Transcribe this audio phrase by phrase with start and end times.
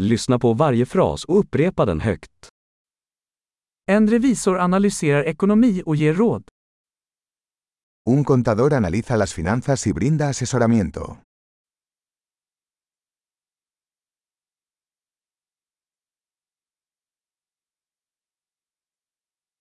[0.00, 2.48] Lyssna på varje fras och upprepa den högt.
[3.86, 6.44] En revisor analyserar ekonomi och ger råd.
[8.10, 11.16] Un contador analiza las finanzas y brinda asesoramiento.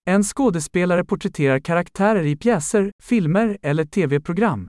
[0.08, 4.68] En skådespelare porträtterar karaktärer i pjäser, filmer eller tv-program.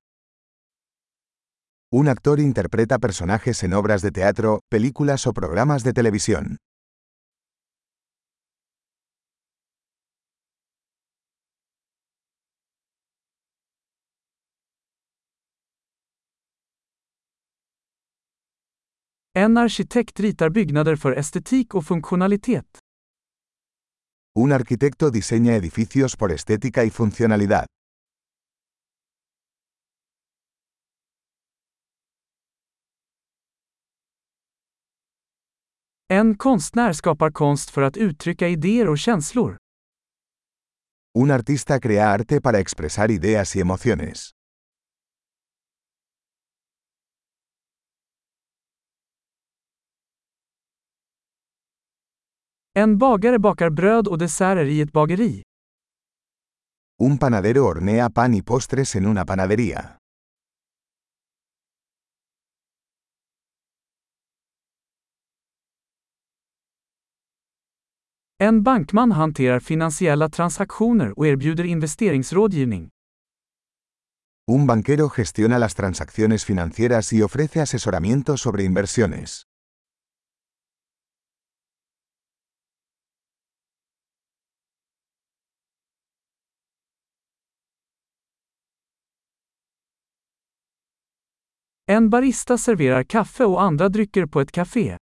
[1.92, 6.56] Un actor interpreta personajes en obras de teatro, películas o programas de televisión.
[19.32, 22.78] En arkitekt ritar byggnader för estetik och funktionalitet.
[24.34, 27.66] Un arquitecto diseña edificios por estética y funcionalidad.
[36.08, 39.56] En konstnär skapar konst för att uttrycka idéer och känslor.
[41.18, 44.30] Un artista crea arte para expresar ideas y emociones.
[52.74, 55.42] En bagare bakar bröd och desserter i ett bageri.
[57.00, 59.95] Un panadero hornea pan y postres en una panadería.
[68.38, 72.88] En bankman hanterar finansiella transaktioner och erbjuder investeringsrådgivning.
[74.50, 79.42] Un banquero gestiona las transacciones financieras y ofrece asesoramiento sobre inversiones.
[91.86, 94.96] En barista serverar kaffe och andra drycker på ett café.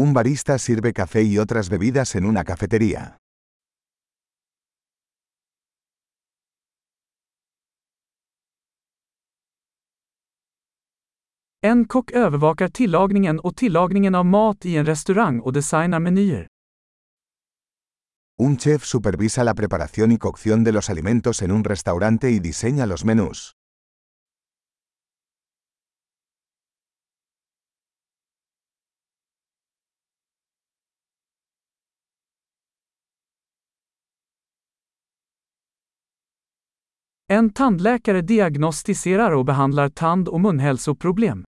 [0.00, 3.16] Un barista sirve café y otras bebidas en una cafetería.
[11.60, 16.46] En kock övervakar tillagningen och tillagningen av mat i en restaurang och designar menyer.
[18.38, 22.86] Un chef supervisa la preparación y cocción de los alimentos en un restaurante y diseña
[22.86, 23.57] los menús.
[37.30, 41.44] En tandläkare diagnostiserar och behandlar tand- och munhälsoproblem.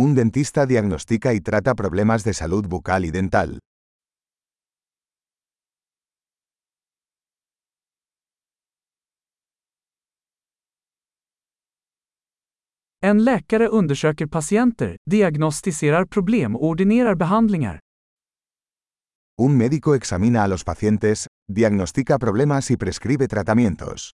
[0.00, 3.58] Un dentista diagnostica y trata problemas de salud bucal y dental.
[13.00, 17.80] En läkare undersöker patienter, diagnostiserar problem och ordinerar behandlingar.
[19.42, 24.14] Un médico examina a los pacientes, diagnostica problemas y prescribe tratamientos.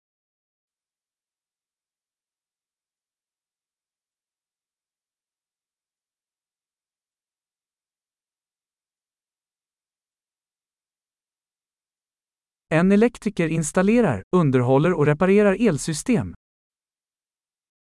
[12.71, 16.35] En elektriker installerar, underhåller och reparerar elsystem.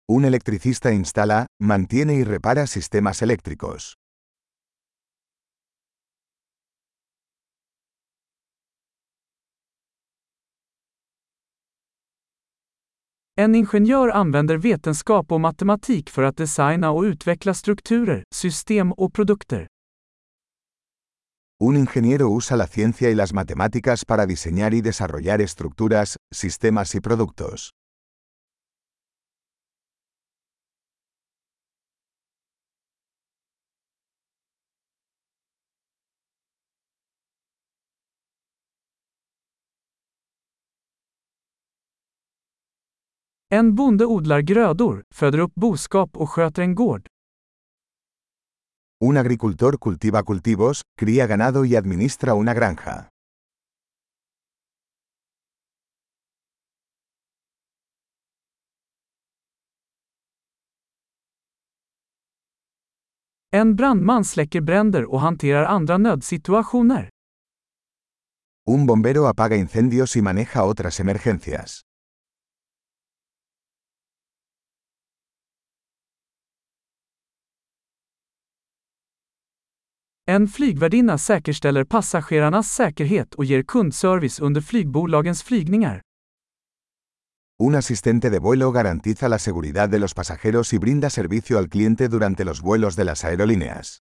[0.08, 3.99] Un electricista instala, mantiene y repara sistemas eléctricos.
[13.40, 19.66] En ingenjör använder vetenskap och matematik för att designa och utveckla strukturer, system och produkter.
[21.64, 27.00] Un ingeniero usa la ciencia y las matemáticas para diseñar y desarrollar estructuras, sistemas y
[27.00, 27.70] productos.
[43.52, 47.06] En bonde odlar grödor, föder upp boskap och sköter en gård.
[49.04, 53.08] Un agricultor cultiva cultivos, cría ganado y administra una granja.
[63.52, 67.08] En brandman släcker bränder och hanterar andra nödsituationer.
[68.66, 71.80] Un bombero apaga incendios y maneja otras emergencias.
[80.30, 86.02] En flygvärdinna säkerställer passagerarnas säkerhet och ger kundservice under flygbolagens flygningar.
[87.58, 92.08] Un asistente de vuelo garantiza la seguridad de los pasajeros y brinda servicio al cliente
[92.08, 94.02] durante los vuelos de las aerolíneas.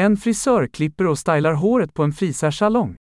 [0.00, 2.96] En frisör klipper och stylar håret på en frisörsalong.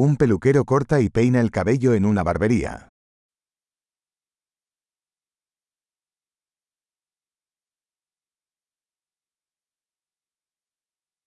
[0.00, 2.88] Un peluquero corta y peina el cabello en una barbería.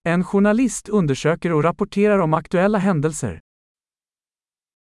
[0.03, 3.39] En journalist undersöker och rapporterar om aktuella händelser.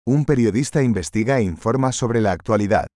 [0.10, 2.88] Un periodista investiga e informa sobre la actualidad.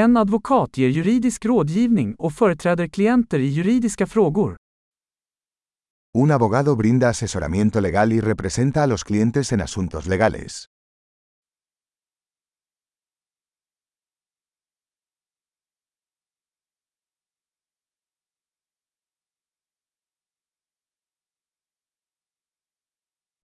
[0.00, 4.56] En advokat ger juridisk rådgivning och företräder klienter i juridiska frågor.
[6.18, 10.64] Un abogado brinda asesoramiento legal y representa a los clientes en asuntos legales.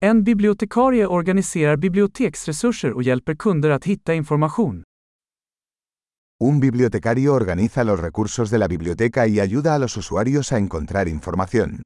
[0.00, 4.82] En bibliotekarie organiserar biblioteksresurser och hjälper kunder att hitta information.
[6.38, 11.08] Un bibliotecario organiza los recursos de la biblioteca y ayuda a los usuarios a encontrar
[11.08, 11.82] información.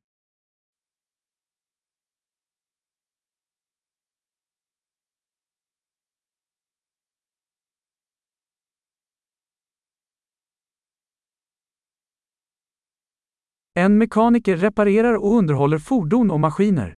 [13.77, 16.95] En mekaniker reparerar och underhåller fordon och maskiner.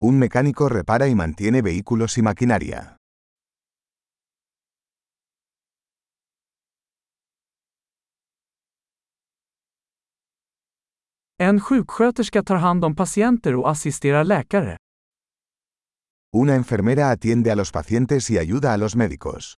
[0.00, 2.99] Un mecánico repara y mantiene vehículos y maquinaria.
[11.42, 14.76] En sjuksköterska tar hand om patienter och assisterar läkare.
[16.36, 19.54] Una enfermera atiende a los pacientes y ayuda a los médicos.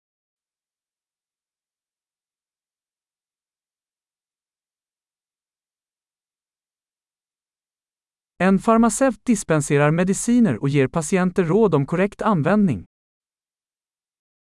[8.40, 12.86] En farmaceut dispenserar mediciner och ger patienter råd om korrekt användning.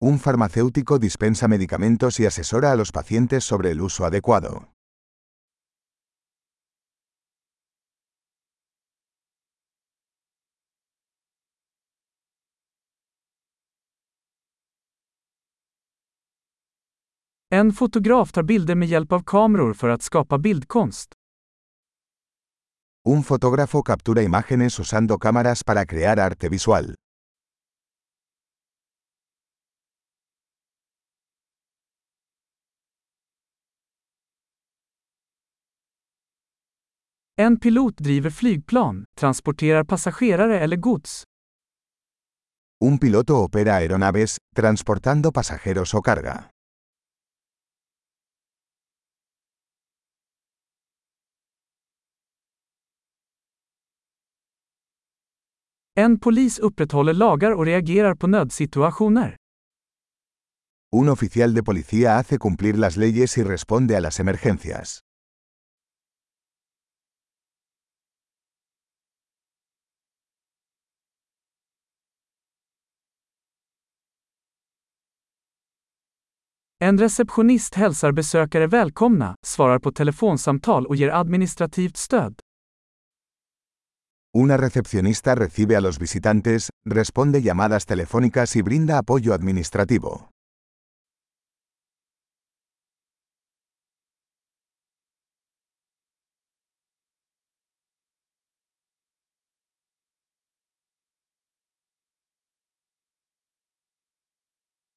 [0.05, 4.80] Un farmacéutico dispensa medicamentos y asesora a los pacientes sobre el uso adecuado.
[17.53, 21.13] En fotograf tar bilder med hjälp av kameror för att skapa bildkonst.
[23.09, 26.95] Un fotógrafo captura imágenes usando cámaras para crear arte visual.
[37.37, 41.25] En pilot driver flygplan, transporterar passagerare eller gods.
[42.85, 46.50] Un piloto opera aeronaves, transportando pasajeros o carga.
[56.01, 59.37] En polis upprätthåller lagar och reagerar på nödsituationer.
[60.97, 65.01] Un oficial de policía hace cumplir las leyes y responde a las emergencias.
[76.79, 82.41] En receptionist hälsar besökare välkomna, svarar på telefonsamtal och ger administrativt stöd.
[84.33, 90.31] Una recepcionista recibe a los visitantes, responde llamadas telefónicas y brinda apoyo administrativo.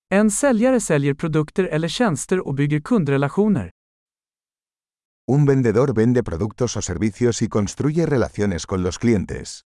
[0.09, 3.71] En säljare säljer produkter eller tjänster och bygger kundrelationer.
[5.25, 9.63] Un vendedor vende productos o servicios y construye relaciones con los clientes.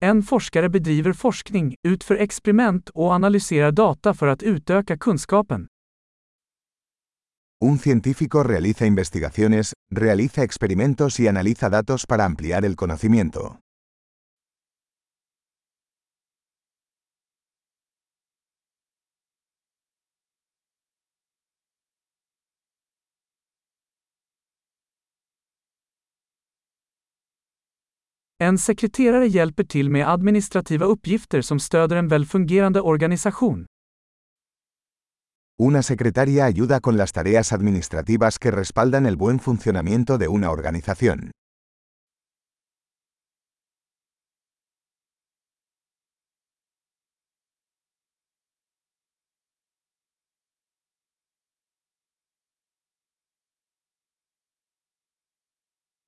[0.00, 5.66] En forskare bedriver forskning, utför experiment och analyserar data för att utöka kunskapen.
[7.60, 13.63] Un científico realiza investigaciones, realiza experimentos y analiza datos para ampliar el conocimiento.
[28.38, 33.66] En sekreterare hjälper till med administrativa uppgifter som stöder en välfungerande organisation.
[35.58, 41.30] Una secretaria ayuda con las tareas administrativas que respaldan el buen funcionamiento de una organización.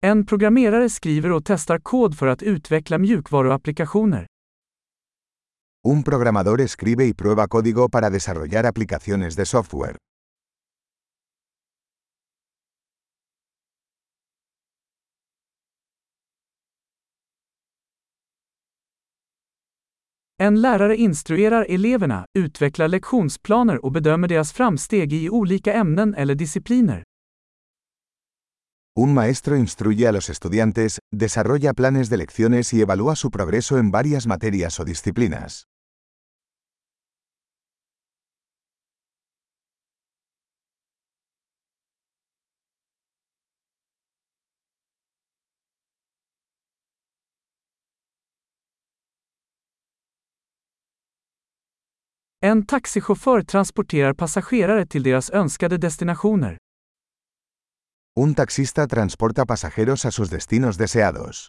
[0.07, 4.27] En programmerare skriver och testar kod för att utveckla mjukvaruapplikationer.
[5.89, 9.97] Un programador escribe y prueba código para desarrollar aplicaciones de software.
[20.39, 27.03] En lärare instruerar eleverna, utvecklar lektionsplaner och bedömer deras framsteg i olika ämnen eller discipliner.
[28.99, 33.91] Un maestro instruye a los estudiantes, desarrolla planes de lecciones y evalúa su progreso en
[33.91, 35.69] varias materias o disciplinas.
[52.41, 56.57] En taxichaufför transporterar passagerare till deras önskade destinationer.
[58.19, 61.49] Un taxista transporta pasajeros a sus destinos deseados.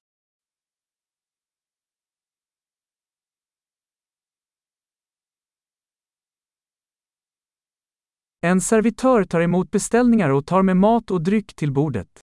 [8.42, 12.20] En servitör tar emot beställningar och tar med mat och dryck till bordet.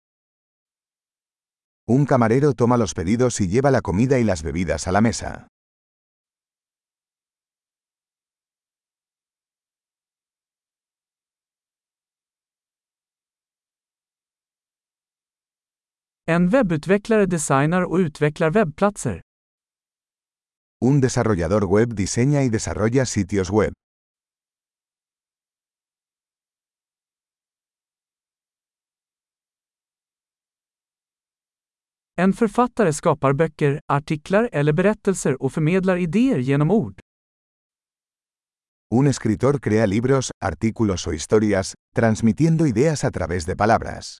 [1.90, 5.51] Un camarero toma los pedidos y lleva la comida y las bebidas a la mesa.
[16.32, 19.20] En webbutvecklare designar och utvecklar webbplatser.
[20.84, 23.72] Un desarrollador web diseña y desarrolla sitios web.
[32.16, 37.00] En författare skapar böcker, artiklar eller berättelser och förmedlar idéer genom ord.
[38.94, 44.18] Un escritor crea libros, artículos o historias, transmitiendo ideas a través de palabras.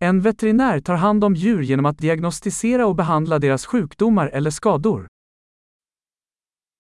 [0.00, 5.06] En veterinär tar hand om djur genom att diagnostisera och behandla deras sjukdomar eller skador.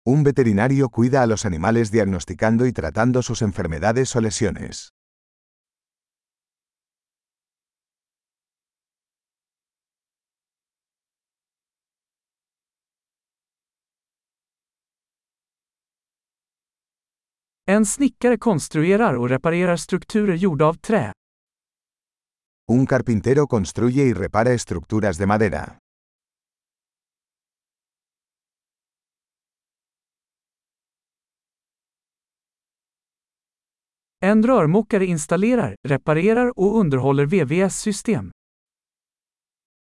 [0.09, 4.89] Un veterinario cuida a los animales diagnosticando y tratando sus enfermedades o lesiones.
[17.65, 21.13] En snickare konstruerar och reparerar strukturer gjorda av trä.
[22.71, 25.79] Un carpintero construye y repara estructuras de madera.
[34.21, 38.31] En rörmokare installerar, reparerar och underhåller VVS-system.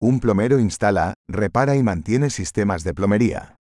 [0.02, 3.56] Un plomero instala, repara y mantiene sistemas de plomería.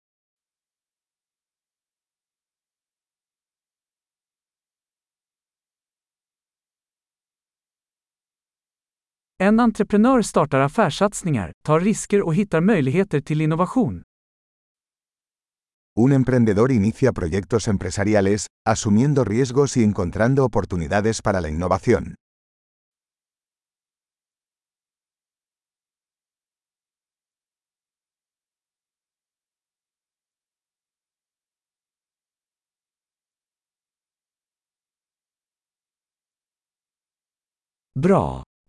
[9.44, 14.04] En entreprenör startar affärssatsningar, tar risker och hittar möjligheter till innovation.
[15.96, 22.16] Un emprendedor inicia proyectos empresariales, asumiendo riesgos y encontrando oportunidades para la innovación.
[37.96, 38.44] Bra!